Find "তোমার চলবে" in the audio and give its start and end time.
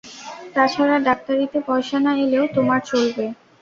2.55-3.25